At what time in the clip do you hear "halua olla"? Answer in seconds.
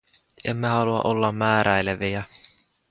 0.67-1.31